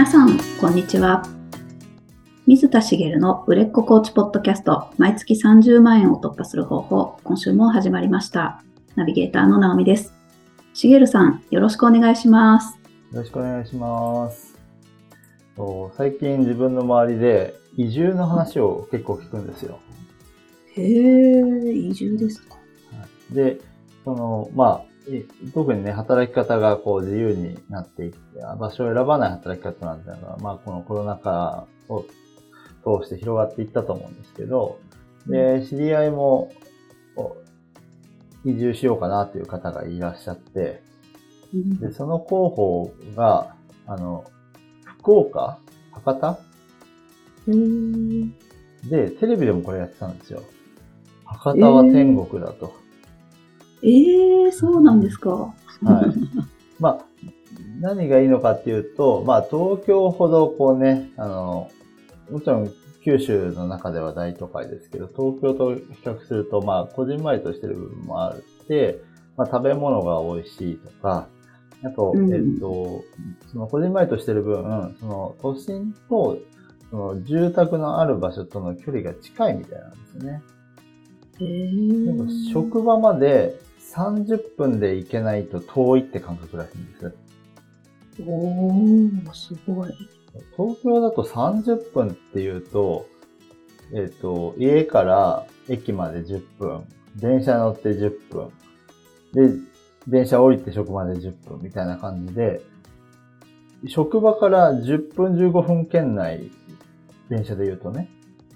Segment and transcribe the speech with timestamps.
[0.00, 1.22] 皆さん、こんにちは。
[2.46, 8.62] 水田茂の売れっ子コーチポッドキャスト、毎月30万円を突破する方法、今週も始まりました。
[8.96, 10.14] ナビゲーターの直美です。
[10.72, 12.78] 茂さん、よろしくお願いします。
[13.12, 14.58] よろしくお願いします。
[15.98, 19.80] 最近自分の周りで移住の話を結構聞くんですよ。
[20.76, 22.56] へえ、移住ですか？
[23.32, 23.60] で、
[24.06, 24.89] その、まあ、え
[25.54, 28.18] 特にね、働き方がこう自由になっていって、
[28.58, 34.78] 場所を選ばない働き方なんていうのが、まあこのコロナ禍を通して広がっていったと思うんですけど、
[35.26, 36.50] で、知り合いも
[38.44, 40.82] 移住しようかなっていう方がいらっしゃって、
[41.52, 43.54] うんで、その候補が、
[43.86, 44.24] あの、
[44.98, 45.58] 福岡
[45.92, 46.38] 博多？
[48.88, 50.42] で、テレビでもこれやってたんですよ。
[51.24, 52.72] 博多は天国だと。
[53.82, 55.30] えー、そうなんですか。
[55.30, 55.54] はい。
[56.78, 57.04] まあ、
[57.80, 61.70] 何がいいのかっていうと、まあ、東京ほどこうね、あの、
[62.30, 62.70] もちろん
[63.02, 69.02] 九州の中では大都会ですけど、東京と比較すると、まあ、こじんまりとしてる部分もあって、
[69.36, 71.26] まあ、食べ物が美味しいとか、
[71.82, 73.02] あと、うんえっと、
[73.50, 76.38] そのこじんまりとしてる分、その都心と、
[76.90, 80.42] その住宅のある場所との距離が近いみたいなんですよね。
[81.40, 83.58] へでもー職場まで
[83.94, 87.14] 30分で行けないと遠いって感覚らしいんです。
[88.26, 89.90] おー、すごい。
[90.56, 93.06] 東京だと30分っていうと、
[93.92, 96.84] えっ、と、家から駅まで10分、
[97.16, 98.52] 電車乗って10分、
[99.32, 99.54] で、
[100.06, 102.62] 電車降りて職場で10分みたいな感じで、
[103.88, 106.50] 職場から10分15分圏内、
[107.28, 108.08] 電車で言うとね。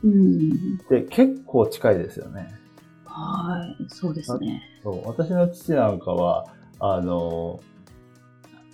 [0.04, 0.76] うん。
[0.88, 2.63] で、結構近いですよね。
[3.16, 4.62] はい、そうですね。
[4.82, 6.46] そう、私の父なんかは、
[6.80, 7.60] あの、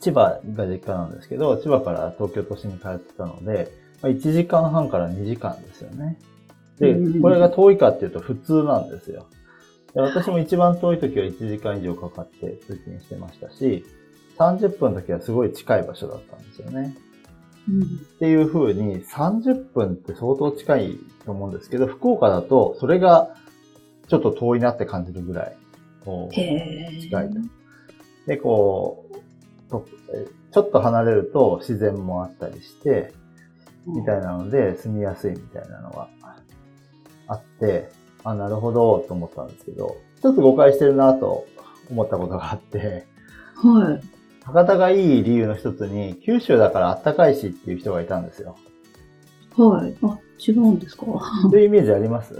[0.01, 3.71] 千葉が実家なんですけど、千葉から東京都心に通ってたので、
[4.01, 6.19] まあ、1時間半から2時間ですよね。
[6.79, 9.27] でうん、これが遠いかっていうと普通なんですよ。
[9.93, 13.85] で私も一番遠い時は1時間以上かかって通勤してましたし、
[14.39, 16.97] 30分の時はすごい近い場所だったんですよね。
[17.69, 17.87] うんっ
[18.19, 23.37] ていう風に30分って相当近いと思うんですけど、福岡だとそれが
[24.11, 25.57] ちょっと遠いなって感じるぐらい、
[26.05, 27.37] こう、近いと。
[28.27, 29.07] で、こ
[29.69, 33.13] う、とえちょっと離れると自然もあったりして、
[33.87, 36.09] みたいなので住みやすいみたいなのが
[37.29, 37.89] あって、
[38.25, 41.47] あ、なるほど、と思ったんですけど、一つ誤解してるなと
[41.91, 43.07] 思ったことがあって、
[43.55, 44.45] はい。
[44.45, 48.57] 博多がいい理由の一つに、九州だから暖かいしっていう人がいたんですよ。
[49.57, 49.95] はい。
[50.03, 51.07] あ、違うんですか？
[51.49, 52.35] そういうイメージあります？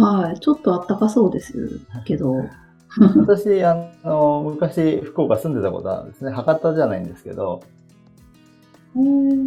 [0.00, 0.40] はい。
[0.40, 1.54] ちょっとあったかそうです
[2.04, 2.34] けど。
[3.16, 6.30] 私、あの、昔、福岡住んでたことあるんですね。
[6.32, 7.60] 博多じゃないんですけど。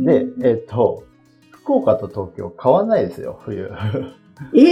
[0.05, 1.03] で、えっと、
[1.51, 3.71] 福岡と東京変わんないですよ、冬。
[4.53, 4.63] え え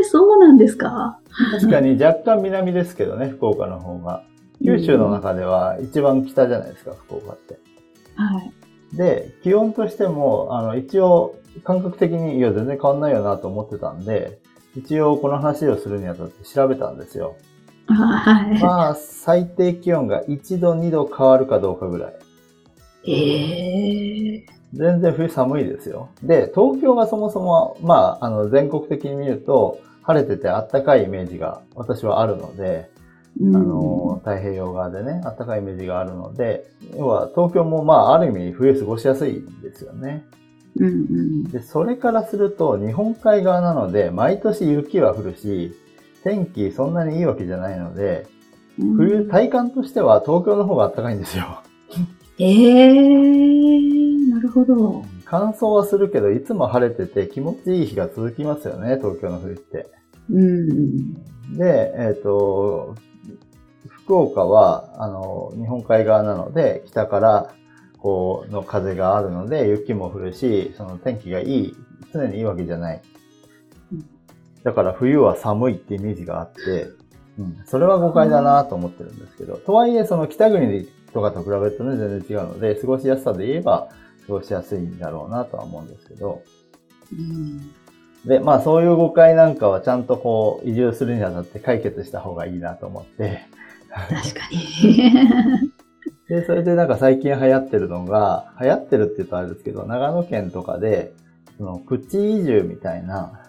[0.00, 1.18] ー、そうなんですか？
[1.52, 4.22] 確かに若干南ですけどね、福岡の方が。
[4.62, 7.58] 九州の中では一番北じゃないですか、福岡って。
[8.14, 8.96] はい。
[8.96, 14.38] で、気温としても、あの、一応、感覚的に、いや、全然変わんないよなと思ってたんで、
[14.76, 17.36] 一応この話をするにあたって調べたんですよ。
[17.86, 18.60] あはい。
[18.60, 22.14] まあ、最低気温が1度、2度変わるかどうかぐらい。
[23.06, 26.08] ええ全然冬寒いですよ。
[26.22, 33.56] で、東京がそもそも、まあ、あの、全国的に見ると、晴れてて暖かいイメージが私はあるので、ー。
[33.56, 40.24] あの、太平洋側でね、暖かいイメージがあるので、要は東京もまあ、ある意味冬過ごしやすいんですよね。
[40.76, 45.72] うん、うんで、それからすると、日本海側なので、毎年雪は降るし、
[46.22, 48.26] 天気そんなにいいわけじゃないので、
[48.78, 48.94] うん。
[48.96, 51.62] 冬、体感としては東京の方が暖かいんですよ。
[52.38, 55.04] ええー、なるほど。
[55.24, 59.86] 乾燥はするけど、いつも晴れてて気持ちいい日が続きますよね、東京の冬って。
[60.30, 61.14] うん。
[61.56, 62.96] で、えっ、と、
[63.88, 67.54] 福岡は、あの、日本海側なので、北から、
[68.04, 71.76] こう、の風があるので、雪も降るし、その天気がいい、
[72.12, 73.00] 常にいいわけじゃない
[73.92, 74.04] うん。
[74.62, 76.88] だから冬は寒いってイメージがあって、
[77.38, 83.88] うん、それは誤解だなと思ってるんですけど、とはいえ、その北国とかと比べるとね、全然違うので、過ごしやすさで言えば、
[84.26, 86.42] 過ごしやすいんだろうなとは思うんですけど、
[87.10, 87.72] うん
[88.26, 93.46] で、まあそういう誤解なんかはちゃんとこう移住するにあたって解決した方がいいなと思って。
[93.90, 95.73] 確かに。
[96.28, 101.12] で、それでなんか最近流行ってるのが、流行ってるって言うとあれですけど、長野県とかで、
[101.58, 103.40] そのプチ移住みたいな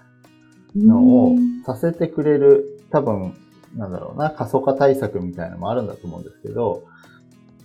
[0.76, 1.36] のを
[1.66, 3.34] させてくれる、多分、
[3.76, 6.84] なんだろうな、過疎化対策みたいなのもあるんだと思うんですけど、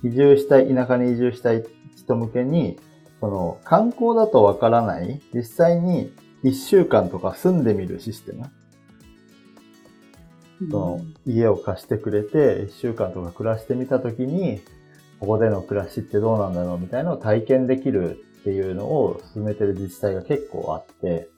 [0.04, 1.64] 移住したい、田舎に移住したい
[1.96, 2.78] 人向けに、
[3.20, 6.12] その観光だとわからない、実際に
[6.44, 8.44] 1週間とか住んでみるシステム。
[10.70, 14.60] その家を貸してくれて、1週間とか暮らしてみたときに、
[15.20, 21.28] ここでの暮らしってどうなんだろうみたいなのを体験できるっていうのを進めてる自治体が結構あって、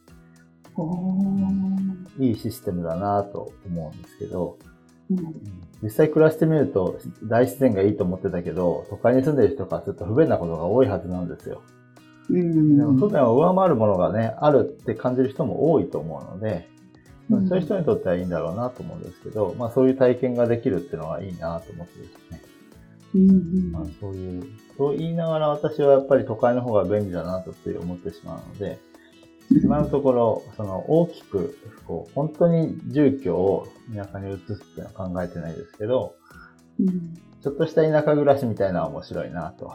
[2.19, 4.59] いいシステムだなと思うんですけど、
[5.11, 5.53] うん
[5.83, 11.63] 実際暮らしてみると大自然がいいと思ってたけど、都会に住んでる人からすると不便なことが多いはずなんですよ。
[12.31, 16.69] うんでも不便を上回るものがね、あるって感じる人も多いと思うので、
[17.31, 22.52] うんそういう人にとってはいいんだろうなと思うんですけど、まあそういう体験ができるっていうのはいいなと思ってですね。
[23.15, 24.45] うんまあそういう、
[24.77, 28.79] そう言いながら私はやっぱり都会の方が便利だなとつい思ってしまうので、
[29.63, 36.15] 今のところ、その大きく、こう、本当に住居を田舎に移すっていうのは考えてないですけど、
[36.81, 37.15] うん。
[37.43, 39.73] ちょっとした田舎暮らしみたいなのは面白いなと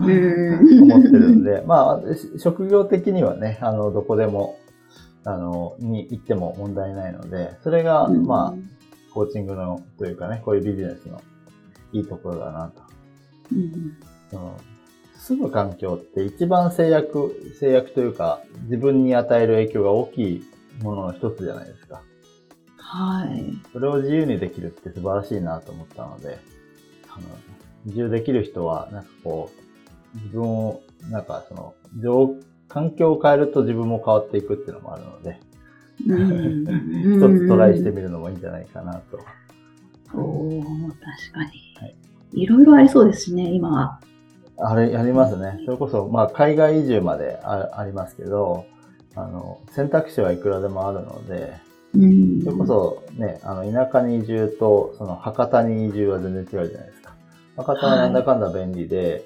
[0.00, 0.82] うん。
[0.82, 4.56] 思ってるんで、まあ、し職業的にはね、あの、どこでも、
[5.24, 8.24] あの、に行っても問題ないので、それが、うん。
[8.24, 11.20] まあ、コーチングの、というかね、こういうビジネスの
[11.92, 12.82] いいところだなと。
[13.52, 13.96] うん
[14.30, 14.60] その
[15.18, 20.42] 住む環境って一番制約、制約というか、自分に与える影響が大きい
[20.82, 22.02] ものの一つじゃないですか。
[22.76, 23.54] はい。
[23.72, 26.40] それを自由にできるって素晴らしいなと思ったので、
[27.08, 27.26] あの、
[27.84, 32.34] 自由できる人は、なんかこう、自分を、なんかその、状
[32.66, 35.38] 環境を変えると自分も変わっていくっていうのもあるので、
[36.00, 39.20] 一 一つトライしてみるのもいいんじゃないかなと。
[40.14, 41.71] おー確かに。
[42.34, 44.00] はいいろいろありそうですしね、今は。
[44.58, 45.60] あれ、やりますね。
[45.64, 48.64] それこそ、まあ、海外移住まであありますけど、
[49.14, 51.52] あの、選択肢はいくらでもあるので、
[51.94, 57.14] うんそれこそね、あの、田舎に移住と、その、博多に移住は全然違うじゃないですか。
[57.56, 59.24] 博多はなんだかんだ便利で、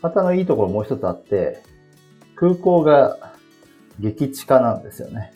[0.00, 1.62] 博多のいいところもう一つあって、
[2.36, 3.34] 空港が
[3.98, 5.32] 激地下なんですよね。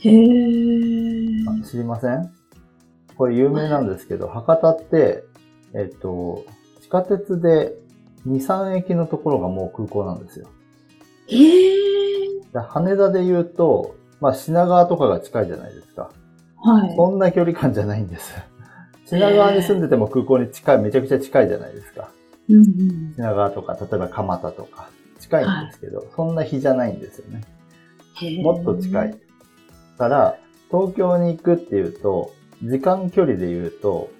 [0.00, 2.30] へーあ知りません？
[3.16, 5.24] これ有名なんですけど、博多って、
[5.74, 6.44] えっと、
[6.80, 7.74] 地下鉄で
[8.26, 10.48] 2、3駅のところがもう空港なんですよ。
[11.28, 16.10] へーで羽田で言うと、まあ品川とかが近いじゃないですか。
[16.56, 16.96] はい。
[16.96, 18.34] そんな距離感じゃないんです。
[19.06, 22.10] 品川に住んでても空港に近い、めちゃくちゃ近いじゃないですか。
[22.48, 27.42] うんうん品川とか、例えば蒲田とか、近いんですけど、そんな日じゃないんですよね。
[28.42, 29.18] もっと近い。
[29.98, 30.38] から、
[30.70, 32.32] 東京に行くっていうと、
[32.62, 34.10] 時間距離で言うと、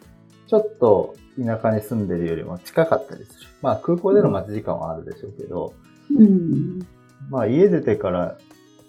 [0.46, 1.14] ちょっと
[1.44, 3.48] 田舎に住んでるよりも近かったりする。
[3.62, 5.74] まあ空港での待ち時間はあるでしょうけど、
[6.16, 6.86] うん。
[7.30, 8.38] まあ家出てから、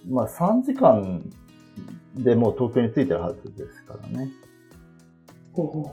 [0.10, 1.22] まあ3時間
[2.16, 4.30] でもう東京に着いてるはずですからね。
[5.56, 5.90] お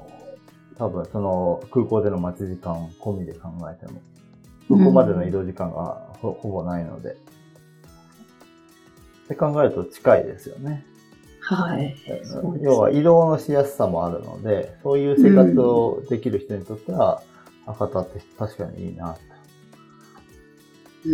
[0.79, 4.01] 多分その空港での待ち時間込みで考えても、
[4.69, 7.17] そこまでの移動時間がほほぼないので。
[9.27, 10.87] って考えると近いですよね。
[11.49, 11.95] はい。
[12.61, 17.23] 要は移動のしやすさもあるので、そういう生活をできる人にとっては、
[17.67, 19.21] 博多って確かにいいなと。
[21.05, 21.13] うん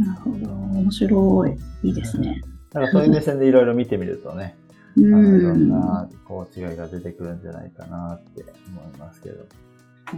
[0.00, 0.52] なるほど。
[0.52, 1.56] 面白い。
[1.88, 2.40] いいですね。
[2.72, 4.54] なんかそういう目線でいろいろ見てみるとね、
[4.96, 5.68] うあのいろんん。
[5.68, 9.44] なこう違いが出てくるんじゃないかなって思いますけど。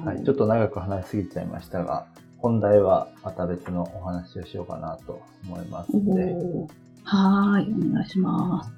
[0.04, 2.06] はい、ちょっと長く話しすぎちゃいましたが、
[2.38, 6.34] 本題はまた別のお話をしようかなと思いますので。
[7.04, 7.90] はーい。
[7.90, 8.72] お願いします。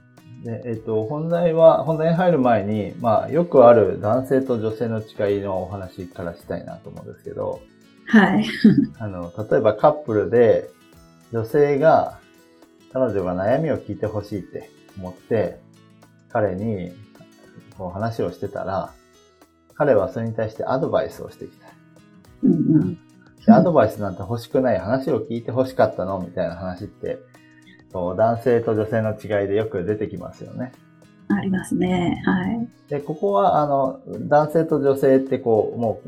[0.45, 7.61] で、えっ、と、本題は、本題に入る前に、まあ、よくある男性と女性の違いのお話からしたいなと思うんですけど、
[8.07, 8.47] はい。
[8.99, 10.71] あの、例えばカップルで、
[11.33, 12.19] 女性が、
[12.93, 15.61] 彼女が悩みを聞いてほしいって思って、
[16.29, 16.93] 彼に、
[17.77, 18.93] こう話をしてたら、
[19.75, 21.67] 彼はそれに対してアドバイスをしてきた。
[22.43, 22.99] うんうん。
[23.45, 27.19] でアドバイスなんて欲しくない話を聞いて欲しかったのみたいな話って、
[27.97, 30.73] こう男性と女性の違いでよく出てきますよね。
[31.29, 32.23] ありますね。
[32.27, 32.69] はい。
[32.91, 36.03] で、ここは、あの、男性と女性ってこう、も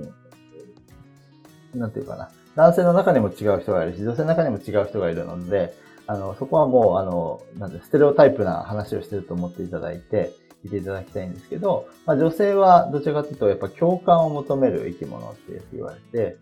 [1.74, 2.30] う、なんていうかな。
[2.56, 5.72] 男性の中にも違う人がいるし、女性の中にも違う人がいるので、
[6.06, 10.32] あの、そこはもう、あの、なんて、ステレオタイプな話をしてると思っていただいて、
[10.64, 16.36] 聞いていただきたいんですけど、まあ、女性はどちらかというと、やっぱ共感を求める生き物って言われて、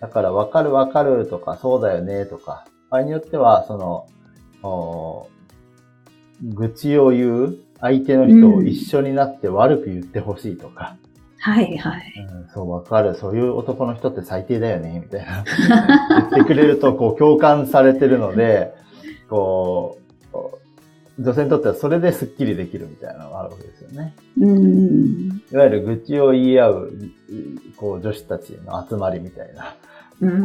[0.00, 4.17] だから、わかるわかるとか、そうだよねとか、場合によっては、その、お
[4.62, 5.28] 愚
[6.70, 10.96] 痴を言う相手の人を一緒になって悪く言ってほしいとか、
[11.40, 12.02] はいはい。
[12.32, 13.14] うんそう、わかる。
[13.14, 15.44] そういう男の人って最低だよね、みたいな。
[16.30, 18.74] 言ってくれると、こう、共感されてるので、
[19.28, 24.14] こう、女性にとってはそれでスッキリできるみたいなのがあるわけですよね。
[24.40, 25.42] うん。
[25.52, 26.92] いわゆる愚痴を言い合う、
[27.76, 29.74] こう、女子たちの集まりみたいな、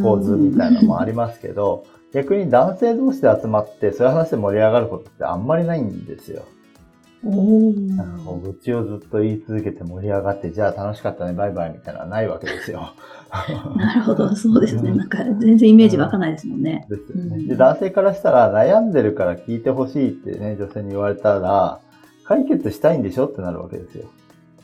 [0.02, 6.44] 構図みたいなのもありますけど、逆に男性同士で集まって、そういう話で盛り上がることってあんまりないんですよ。
[7.26, 12.92] おなんかこう愚痴をずっと言い続けて盛り上がって、じゃあ楽しかったね、バイバイみたいなのはないわけですよ。
[13.76, 14.90] なるほど、 そうですね。
[14.90, 16.86] うんなんか全然イメージ湧かないですもんね。
[16.88, 17.36] ですよね。
[17.36, 21.80] うんで、男性からしたら悩んでるから聞いてほしいってね、女性に言われたら、
[22.24, 24.04] 解決したいんでしょってなるわけですよ。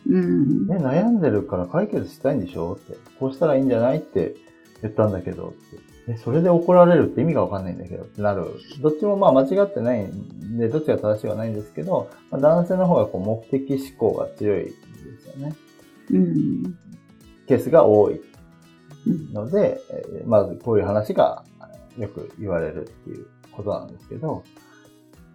[0.09, 0.67] うん。
[0.67, 2.97] ね、悩んでるから解決したいんでしょって。
[3.19, 4.35] こうしたらいいんじゃないって
[4.83, 5.90] 言ったんだけどって。
[6.11, 8.45] え、それで怒られるって意味がわかんないんだけどってなる。
[8.81, 14.73] どっちもまあ間違ってないんで、どっちが正しいはないんですけど、まあ、男性の方がこう目的思考が強いんで
[15.21, 15.55] すよね。
[16.11, 16.63] うん。
[17.47, 18.21] ケースが多い
[19.07, 21.45] うんので、えーまずこういう話が
[21.99, 24.45] よく言われるっていうことなんですけど、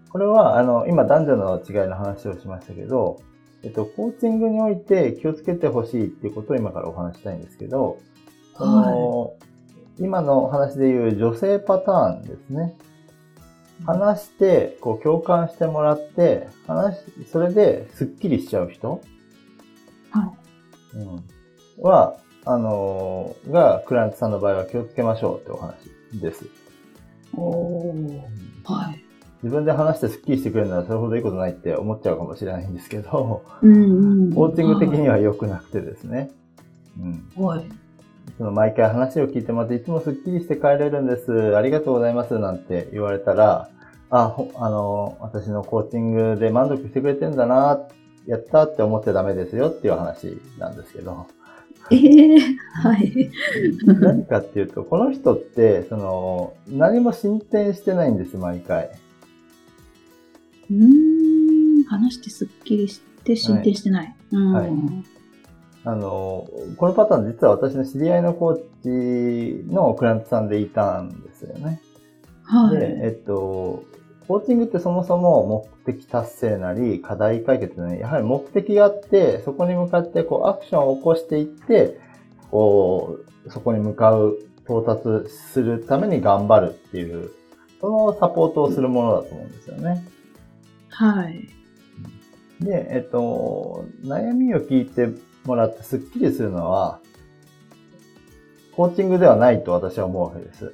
[0.10, 3.20] これは、あの、今男女の違いの話をしましたけど、
[3.64, 7.98] えっと、コーチングにおいて気をつけてほしいっていうことを今からお話ししたいんですけど、
[8.58, 9.34] その
[10.00, 12.76] 今の話でいう女性パターンですね。
[13.86, 19.02] 話して、こう共感してもらって、話し、それでスッキリしちゃう人？
[20.12, 20.34] は
[20.94, 25.76] うん、は、あのーが、クライアントさんの場合は気をつけましょうってお話
[26.14, 26.46] です。
[26.46, 26.48] い。
[27.34, 28.22] おー。
[28.64, 29.02] はい。
[29.44, 34.34] 自分で話してスッキリしてくれるならそれほどいいことないって思っちゃうかもしれないんですけど、うんうん。
[34.34, 36.32] コーチング的には良くなくてですね。
[37.38, 37.44] うん。
[37.44, 37.66] はい。
[38.38, 41.56] その毎回話を聞いてもらって、いつもスッキリして帰れるんです。
[41.56, 42.38] ありがとうございます。
[42.38, 43.70] なんて言われたら、
[44.10, 47.88] あ、ほあの、私のコーチングで満足してくれてんだな、
[48.28, 51.28] やったって思っちゃダメですよっていう話なんですけど。
[51.92, 52.40] ええ
[52.72, 53.32] はい。
[53.86, 58.90] 何かっていうと、この人って、その、何も進展してないんです、毎回。
[60.72, 61.84] うーん。
[61.88, 64.16] 話してすっきりして進展してない。
[64.32, 64.52] うん。
[64.54, 65.15] はい
[65.86, 71.80] あの、このパターン実は私の知り合いのコーチのクライアントさんでいたんですよね。
[72.44, 72.78] はい。
[72.78, 73.84] で、えっと、
[74.28, 82.00] コーチングってそもそも目的達成なり、課題解決なり、やはり目的があって、そこに向かってこうアクションを起こしていって、
[82.50, 87.30] こう、そこに向かう、到達するために頑張るっていう、
[87.80, 90.04] そのサポートをするものだと思うんですよね。
[90.90, 91.48] はい。
[92.62, 95.10] で、えっと、悩みを聞いて
[95.46, 97.00] もらってスッキリするのは、
[98.76, 100.74] コーチングではないと私は思うわけです。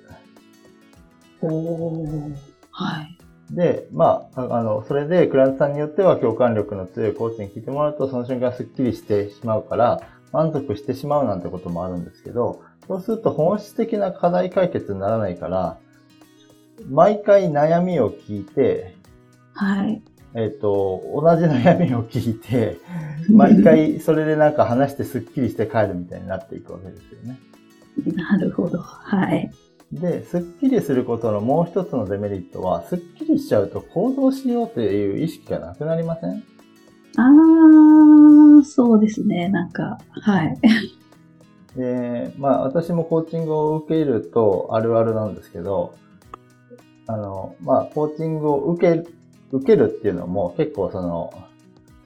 [1.42, 2.36] おー。
[2.72, 3.18] はい。
[3.52, 10.02] で、まあ、ああの、それでクライアントさんによっては共感力の強いコーチに聞いてもらうと、その瞬間スッキリしてしまうから、
[10.32, 15.78] 満足してしまうなんてこともあるんですけど、そうすると本質的な課題解決にならないから、
[16.90, 18.96] 毎回悩みを聞いて、
[19.54, 20.02] はい。
[20.34, 22.78] えっ、と、同じ悩みを聞いて、
[23.30, 27.40] 毎回それでなんか話してスッキリして帰るみたいになっていくわけですよね。
[28.16, 28.78] なるほど。
[28.80, 29.52] はい。
[29.92, 36.44] で、スッキリすることのもう一つのデメリットは、スッキリしちゃうと行動しようという意識がなくなりません？
[37.18, 39.50] あー、そうですね。
[39.50, 40.58] なんか、はい。
[41.76, 45.94] で、まあ私もコーチングを受けるとあるあるなんですけど、
[47.08, 49.10] あの、まあコーチングを受け、
[49.52, 51.34] 受けるっていうのも結構その、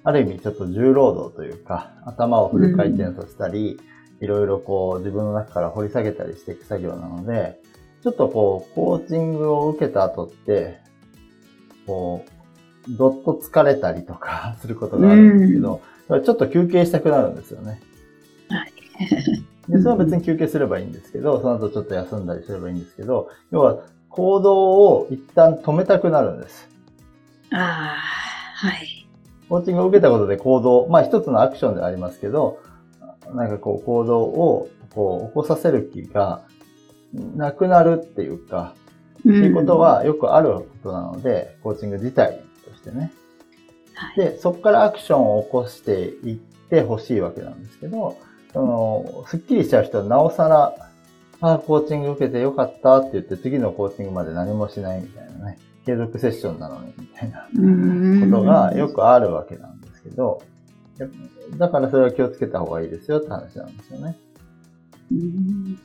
[0.04, 3.80] ある意味ちょっと重労働というか、頭をフル回転させたり、
[4.22, 7.60] いろいろこう自分の中から掘り下げたりしていく作業なので、
[8.04, 10.78] ちょっとこう、コーチングを受けた後って、
[11.88, 12.24] こ
[12.88, 15.82] う、どっと疲れたりとか することがあるんですけど、
[16.22, 17.80] ちょっと休憩したくなるんですよね。
[18.50, 18.74] はい。
[19.68, 26.70] で、それは別に休憩すればいいんですけど、その後ちょっと休んだりすればいいんですけど、要は行動を一旦止めたくなるんです。
[27.56, 29.08] あー、はい。
[29.48, 32.60] コーチングを受けたことで行動、まあ一つのアクションでありますけど、
[33.34, 36.42] なんかこう行動をこう起こさせる気が
[37.36, 38.86] なくなるっていうか、っ
[39.20, 43.12] っていうこと、はよくあることなので、コーチング自体としてね。
[43.96, 45.92] はい、で、そこからアクションを起こして
[46.28, 46.36] いっ
[46.70, 48.18] てほしいわけなんですけど、
[48.54, 50.76] その、スッキリしちゃう人はなおさら、
[51.42, 57.48] ああ、コーチング受けてよかったって言って次のコーチングまで何もしないみたいなね、継続セッションなのにみたいな。
[58.32, 60.42] ことがよくあるわけなんですけど、
[61.58, 64.18] だからそれは気をつけた方がいいですよって話なんですよね。
[65.12, 65.80] うん。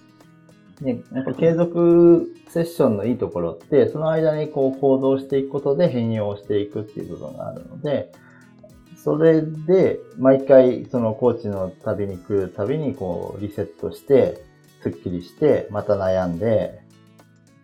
[0.80, 8.12] ね、やっぱ継続セッションのいいところって、その間にこう行動していくことで変容していくっていう部分があるので、
[8.96, 14.42] それで毎回そのコーチの旅に来るたびにこうリセットして、
[14.82, 16.80] スッキリして、また悩んで、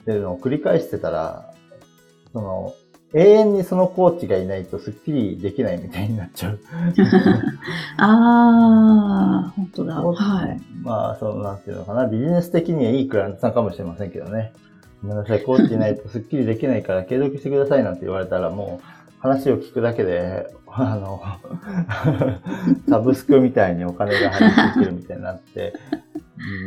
[0.03, 1.55] っていうのを繰り返してたら、
[2.37, 2.75] その、
[3.15, 6.61] 永遠にそのコーチがいないとスッキリできないみたいになっちゃう。
[7.97, 10.03] あー、本当だ。
[10.03, 10.61] はい。
[10.83, 14.53] まあ、その、なんていうのかな、ビジネス的にはいいクライアントさんかもしれませんけどね。
[15.01, 21.23] ごめんなさい、コーチいないとスッキリできないから継続してくださいなんて言われたらもう、話を聞くだけで、あの、
[22.87, 25.73] サブスクみたいにお金が入ってくるみたいになって、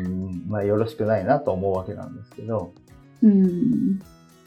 [0.03, 2.73] うん、まあよろしくないなと思うわけなんですけど、
[3.21, 3.99] うん、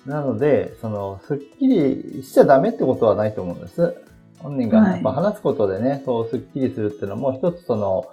[0.07, 3.95] なので、その、スッキリしちゃダメってことはないと思うんです。
[4.39, 8.05] 本人がやっぱ話すことでね、はい、そうスッキリするっていうのも一つその、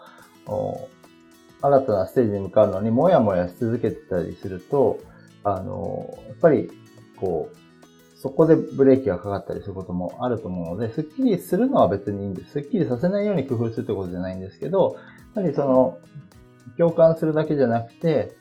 [1.62, 5.00] 新たなステージに向かうのにもやもやし続けてたりすると、
[5.44, 6.70] あの、やっぱり、
[7.18, 7.58] こう、
[8.18, 12.52] そこでブレーキがかかったりすることもあると思うので、スッキリするのは別にいいんです。
[12.52, 14.98] スッキリさせないように工夫するってことじゃないんですけど、
[15.36, 15.98] やはりその、
[16.78, 18.36] 共感するだけじゃなくて、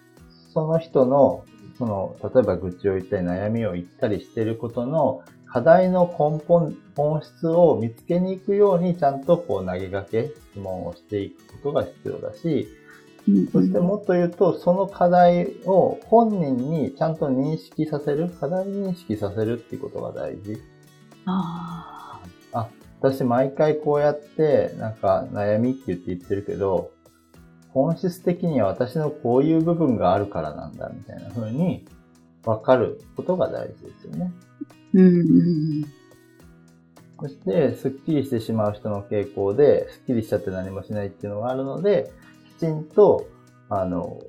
[0.52, 1.44] その人の、
[1.78, 12.68] その、例えば愚痴を言ったり悩みを言ったりしていることの課題の根本、本質を見つけに行くようにちゃんとこう投げかけ、質問をしていくことが必要だし、
[13.52, 20.58] そしてもっと言うと、その課題を本人にちゃんと認識させる、課題認識させるっていうことが大事。
[21.26, 21.98] ああ。
[23.00, 26.90] 私毎回こうやって、なんか悩みって言って言ってるけど、
[27.78, 31.86] 本質的には私のこういう部分があるからなんだ、みたいな風に
[32.44, 34.32] 分かることが大事ですよね。
[34.94, 35.84] うん。
[37.20, 42.10] そして、スッキリしてしまう人の傾向で、スッキリしちゃって何もしないっていうのがあるので、
[42.56, 43.26] きちんと、
[43.68, 44.20] あの、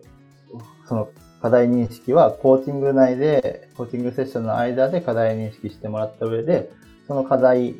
[0.87, 1.09] その
[1.41, 6.71] 課題認識はコーチング内で、コーチングセッションの間で課題認識してもらった上で、
[7.07, 7.75] その課題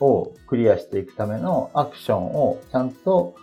[0.00, 3.34] をクリアしていくためのアクションをちゃんと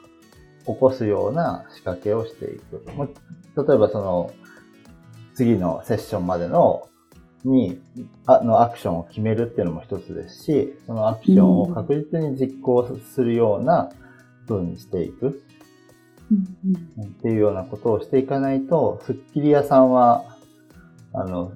[0.65, 2.83] 起こすような仕掛けをしていく。
[3.67, 4.31] 例えばその、
[5.35, 6.87] 次のセッションまでの
[7.43, 7.81] に、
[8.25, 13.89] あのアクションを決めるっていうのも一つですし、そのアクションを確実に実行するような
[14.47, 15.43] 風にしていく。
[16.31, 20.23] っていうようなことをしていかないと、スッキリ屋さんは、
[21.13, 21.51] あの、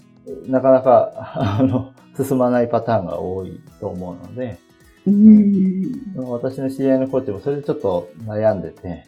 [0.47, 1.11] なかなか、
[1.59, 4.59] あの、進まないパターンが多いと思うので、
[5.05, 5.76] うん、
[6.15, 9.05] 私の知り合いのコーチもそれでちょっと悩んでて、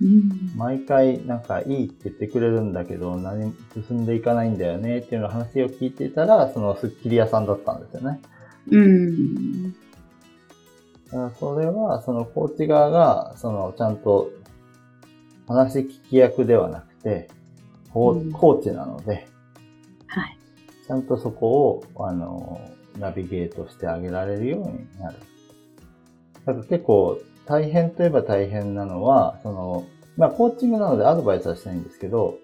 [0.00, 3.52] うん、毎回なんかいいって言ってくれるんだけど、何
[3.88, 8.20] 進んでいかないんだよねっていうの話を聞いていたら、そのスッキリ屋さんだったんですよね。
[8.70, 9.72] うん。
[9.72, 9.78] だ
[11.10, 14.30] からそれは、そのコーチ側が、そのちゃんと
[15.48, 17.28] 話聞き役ではなくて、
[17.92, 19.26] コーチなので、
[20.06, 20.38] はい。
[20.86, 22.60] ちゃんとそこを、あの、
[22.98, 25.16] ナビゲートしてあげられるようになる。
[26.48, 32.38] だから結構大変といえば大変なのは、その、まあ、コーチングなのでアドバイスはしないんですけど、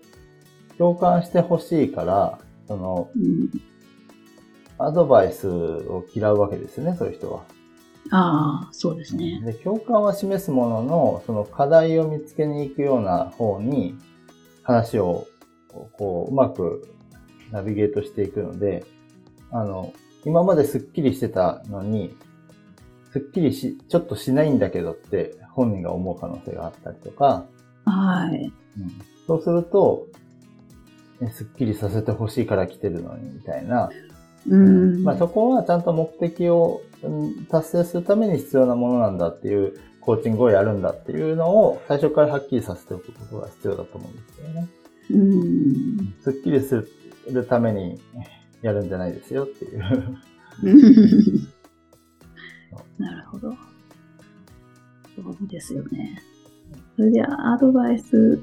[0.77, 2.38] 共感してほしいから、
[2.69, 3.49] その、うん、
[4.77, 7.45] アドバイスを嫌うわけですよね、そういう人は。
[8.11, 9.40] ああ、そうですね。
[9.40, 13.95] で、共感は示すものの、その課題を見つけに行くような方に
[14.62, 15.27] 話を、
[15.97, 16.87] こう、うまく
[17.53, 18.85] ナビゲートしていくので、
[19.51, 19.95] あの、
[20.27, 22.14] 今までスッキリしてたのに、
[23.14, 27.46] スッキリし、ちょっとしないんだけどって本人が思う可能性があったりとか、
[27.85, 28.53] はい。
[28.77, 28.90] うん、
[29.29, 30.09] そうすると、
[31.31, 33.88] スッキリさせてほしいから来てるのに、みたいな。
[34.48, 35.05] うん。
[35.05, 36.83] まあそこはちゃんと目的を
[37.53, 44.68] 達成するために必要なものなんだっていうコーチングをやるんだっていうのを最初からはっきりさせておくことが必要だと思うんですよね。
[45.11, 46.14] うん。
[46.20, 46.85] すっきりす
[47.31, 48.00] るために
[48.61, 49.85] やるんじゃないですよっていう。
[52.98, 53.54] なるほど。
[55.16, 56.22] そうですよね。
[56.96, 58.40] それでアドバイス、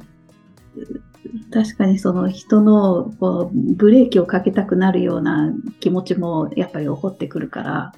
[1.53, 7.93] 確かにその人のこうブレーキをかけたくなるような気持ちもやっぱり起こってくるから、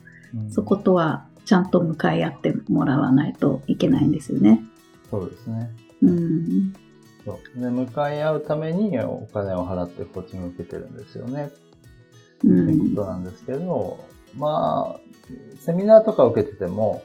[0.50, 4.64] そことはちゃんと向かい合ってもらわないといけないんですよね。
[5.10, 5.70] そうですね。
[6.02, 6.74] うん。
[7.26, 11.52] そうで向かい合うためにお金を払ってコーチングを受けてるんですよね。
[12.44, 14.04] うん、ってことなんですけど、
[14.36, 15.00] まあ、
[15.60, 17.04] セミナーとか受けてても、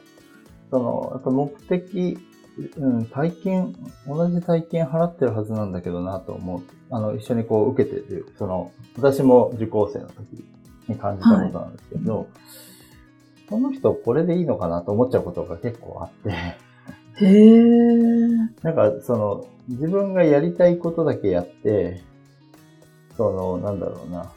[0.69, 2.17] その、やっぱ目的、
[2.77, 3.75] うん、体験、
[4.07, 6.61] 同じ体験払ってるはずなんだけどなと思う。
[6.91, 10.43] あの、一緒にこう受けてる、その、私も受講生の時
[10.87, 12.27] に感じたことなんですけど、はい
[13.49, 16.29] この人これでいいのかなと思っちゃうことが結構あって。
[17.25, 18.29] へー。
[18.61, 22.03] なんかその自分がやりたいことだけやって、
[23.17, 24.31] そのなんだろうな、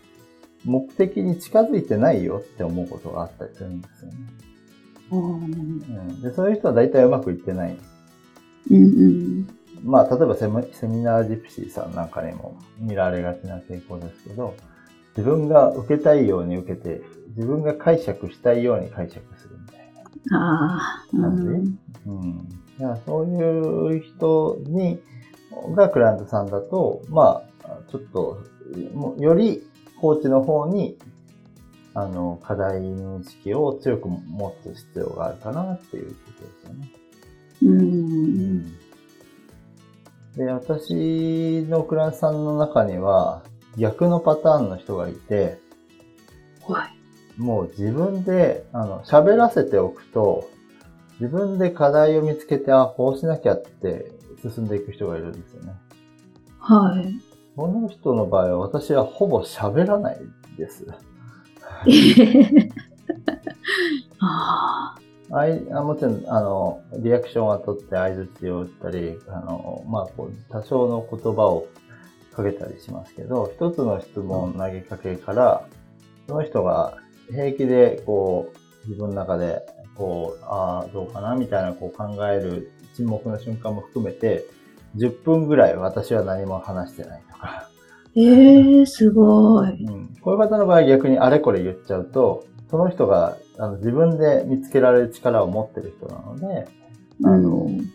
[0.64, 4.16] 目的に近づいてないよって思うことがあったりするんですよね。
[5.10, 7.76] うん、でそういう人は大体うまくいってない。
[8.70, 9.48] うんうん、
[9.84, 14.54] まあ、例えばセミナージプシーさんなんかにも見られがちな傾向ですけど、
[15.16, 17.02] 自分が受けたいように受けて、
[17.36, 19.92] 自分が解釈したいように解釈するみたい
[20.30, 21.42] な感じ。
[21.42, 22.20] うん。
[22.20, 22.48] うん、
[22.78, 25.00] いやそういう人に、
[25.74, 28.38] がクライアントさんだと、まあ、ちょっと、
[28.94, 29.66] もより
[30.02, 30.98] コーチの方に、
[31.94, 36.92] あの、課題認識を強く持つ必要があるかなっていうことですよね。
[37.62, 38.72] うん。
[40.36, 43.44] で、私のクラントさんの中には、
[43.78, 45.60] 逆のパターンの人がいて、
[46.66, 47.40] はい。
[47.40, 50.50] もう自分で、あの、喋らせておくと、
[51.20, 54.10] 自分で課題を見つけて、あ、こうしなきゃって
[54.42, 55.74] 進んでいく人がいるんですよね。
[56.58, 57.31] はい。
[57.56, 60.20] この人の場合は私はほぼ喋らない
[60.56, 60.86] です。
[64.20, 65.02] ああ。
[65.34, 71.66] あいあもちろん、あの、リアクションは取って相槌を打ったり、あの、まあ、こう、多少の言葉を
[72.34, 75.66] かけたりしますけど、一つの質問投げかけから、
[76.28, 76.98] その人が
[77.30, 78.52] 平気で、こ
[78.84, 79.62] う、自分の中で、
[79.96, 84.44] こう、ああ、どうかな、みたいな、こう考える沈黙の瞬間も含めて、
[84.96, 87.22] 10分ぐらい私は何も話してない
[88.14, 89.84] ええすごい。
[89.84, 96.68] うん、こういう方の場合逆にあれこれ言っちゃうと、その人があの自分で見つけられる力を持ってる人なので、
[97.24, 97.92] あの、うん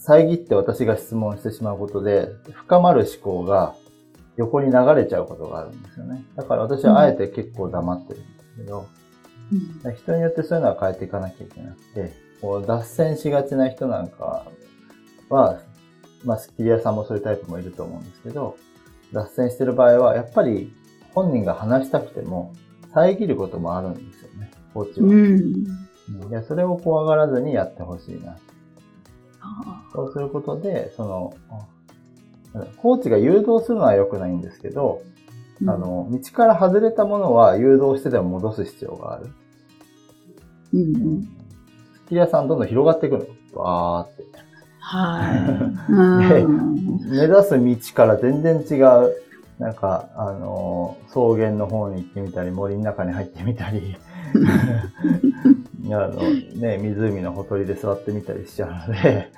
[0.00, 3.74] 遮って私が質問してしまうことで、深まる思考が
[4.36, 6.24] 横に流れちゃうことがあるんですよね。
[6.36, 8.86] だから私はあえて結構黙ってるんですけど、
[9.84, 14.46] うん人によってそういうのは変えていかなきゃいけなくて、こう脱線しがちな人なんか
[15.28, 15.60] は、
[16.24, 18.56] まあ、スッキリ屋さんもそういうタイプもいると思うんですけど、
[19.12, 20.72] 脱線してる場合は、やっぱり
[21.14, 22.52] 本人が話したくても、
[22.92, 25.06] 遮ることもあるんですよね、コーチは。
[25.06, 25.14] うん。
[25.14, 25.88] うん
[26.30, 28.38] いやそれを怖がらずにやってほしいな。
[29.40, 31.66] あそうすることで、その、あ
[32.78, 39.26] コーチが誘導するのは良くないんですけど、ーあ、の、道から外れたものは誘導してでも戻す必要がある。
[40.72, 41.22] うんうん。
[41.22, 41.26] ス
[42.06, 43.26] ッキリ屋さんどんどん広がっていくの。
[43.54, 44.27] バーって。
[44.88, 45.92] はい。
[45.92, 47.00] うん。
[47.10, 49.14] 目指す道から全然違う、
[49.58, 53.96] なんか、あの、草原の方に行ってみたり、森の中に入ってみたり、
[55.92, 56.22] あの、
[56.56, 59.28] ね、湖のほとりで座ってみたりしちゃうので、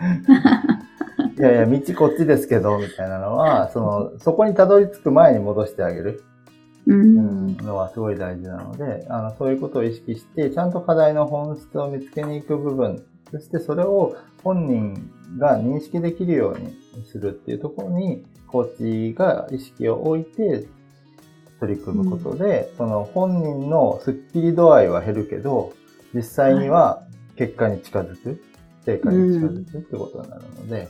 [1.37, 6.23] いやいや、道こっちですけど、みたいなのは、その、そこにたどり着く前に戻してあげる、
[6.87, 6.95] う。
[6.95, 20.67] うんん、のはすごい大事なので、あの、そういうことを意識して、ちゃんと課題の本質を見つけに行く部分、そしてそれを本人が認識できるようにするっていうところに、コーチが意識を置いて
[21.61, 25.73] 取り組むことで、その本人のスッキリ度合いは減るけど、
[26.15, 27.05] 実際には
[27.37, 28.43] 結果に近づく、
[28.85, 30.89] 成果に近づくってことになるので、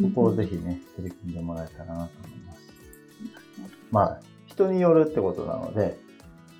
[0.00, 2.60] ここをぜひね、取り組んでもらえたらなと思います。
[3.90, 5.98] まあ、人によるってことなので、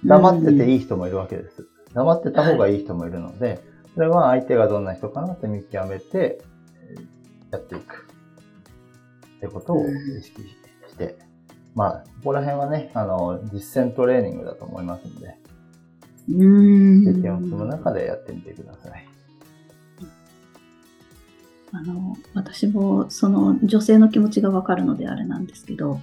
[0.04, 1.68] 黙ってていい人もいるわけです。
[1.94, 3.62] 黙ってた方がいい人もいるので、
[3.94, 6.49] それは相手がどんな人かなって見極めて、えー
[7.50, 8.06] やっていく。
[9.38, 11.16] ってことを意識して、
[11.74, 15.36] まあ、ここら辺はね、あの、実践トレーニングだと思いますので、
[16.28, 16.44] う
[17.00, 17.04] ん。
[17.04, 19.08] 経験を積む中でやってみてください。
[21.72, 26.00] あの、私もその女性の気持ちがわかるのであれなんですけど、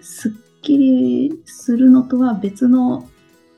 [0.00, 3.08] すっきりするのとは別の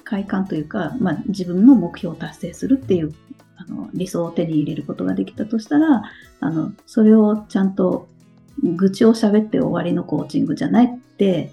[0.04, 3.14] 快感というか、まあ、自分の目標を達成するっていう
[3.68, 6.02] あの理想を手に入れることができたとしたら、
[6.40, 8.08] あの、それをちゃんと
[8.62, 11.52] 愚痴を喋って終わりのコーチングじゃないって、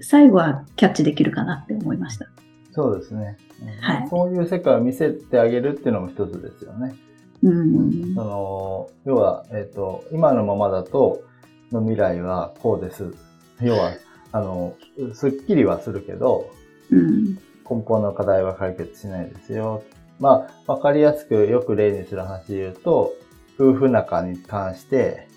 [0.00, 2.26] 最後はキャッチできるかなって思いました。
[2.72, 3.36] そうですね。
[3.60, 6.94] うんはいそういう世界を見せてあげるっていうのも一つですよね。
[7.42, 8.14] うん。
[8.14, 11.22] その、要は、えっ、と、今のままだと、
[11.72, 13.12] の未来はこうです。
[13.60, 13.92] 要は、
[14.32, 14.76] あの、
[15.14, 16.50] すっきりはするけど、
[16.90, 17.34] うん。
[17.68, 19.82] 根本の課題は解決しないですよ。
[20.18, 23.12] まあ、わかりやすくよく例にする話で言うと、
[23.58, 25.28] 夫婦仲に関して、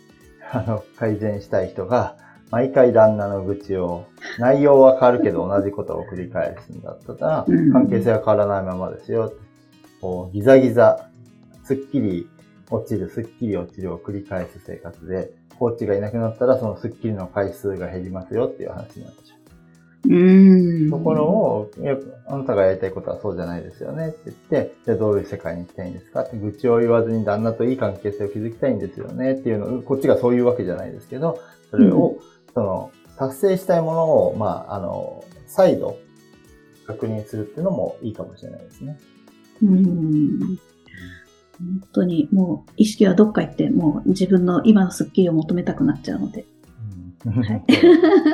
[0.52, 2.18] あの、改善したい人が、
[2.52, 4.06] 毎回旦那の愚痴を、
[4.40, 9.34] 内容は変わるけど同じことを繰り返すんだったらうん、関係性は変わらないままですよ。
[10.02, 11.10] こうギザギザ、
[11.64, 12.28] すっきり
[12.70, 19.35] 落ちる、すっきり落ちるを繰り返す生活で、コーチがいなくなったらそのすっきりの回数が減りますよっていう話になっちゃう。
[19.35, 19.35] うん。
[20.90, 21.72] ところを、
[22.28, 26.22] あなたがやりたいことはそうじゃないですよねって言って、じゃあどういう世界に行きたいんですか？
[26.22, 31.40] って愚痴を言わずに旦那といい関係性を築きたいんですよねっていうのを、こっちがそういうわけじゃないですけど、
[31.72, 32.18] それを、
[32.54, 35.98] その、達成したいものを、まあ、あの、再度
[36.88, 39.00] 確認するっていうのもいいかもしれないですね。
[39.64, 40.40] うん
[41.58, 46.46] 本当にもう意識はどっか行って、もう自分の今のスッキリを求めたくなっちゃうので。
[47.26, 47.64] はい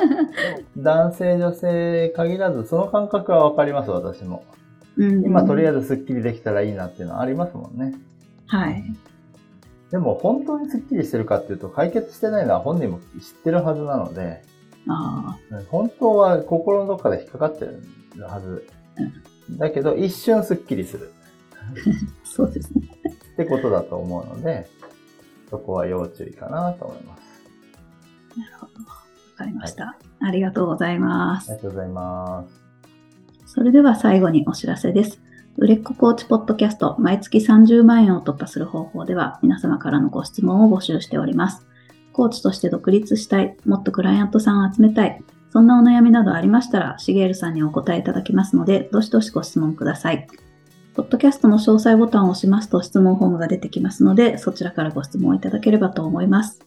[0.76, 4.44] 男性、女性限らず、その感覚はわかります、私も。
[4.98, 7.92] 今とりあええずスッキリできたらいいなっていうのはありますもんね。
[7.92, 8.56] ず。
[8.56, 8.84] はい。
[9.90, 13.06] でも本当にスッキリしてるかっていうと解決してないのは本人も知っ
[13.44, 14.42] てるはずなので、
[14.88, 15.38] あ
[15.70, 17.82] 本当は心のどっかで引っかかってる
[18.24, 18.66] はず。
[19.50, 21.12] だけど一瞬スッキリする
[21.52, 21.74] あ、
[22.24, 22.88] そうですね。
[23.32, 24.66] ってことだと思うので、
[25.50, 27.31] そこは要注意かなと思います。
[28.36, 28.72] なるほど。
[28.72, 28.96] わ
[29.36, 31.58] かりました、ありがとうございますあり。
[31.58, 32.62] がとうございます。
[33.46, 35.20] それでは最後にお知らせです。
[35.58, 41.66] 売れっ子コーチポッドキャスト毎月30万円を突破する方法では皆様からのご質問を募集しております。
[42.12, 50.26] コーチとして独立したい、もっとクライアントさんを集めたい、そんなお悩みなどありましたら、しげるさんにお答えいただきますので、どしどしご質問ください。
[50.94, 56.60] ポッドキャストの詳細ボタンを押しますと質問フォームが出てきますので、そちらからご質問いただければと思います。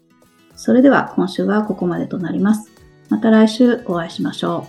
[0.56, 2.72] それでは今週はここまでとなります。
[3.10, 4.68] また来週お会いしましょ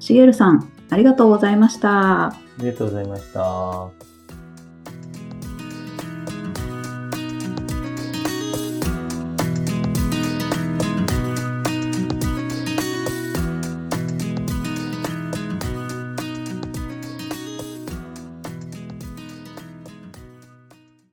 [0.00, 0.02] う。
[0.02, 2.26] しげるさん、ありがとうございました。
[2.26, 4.07] ありがとうございました。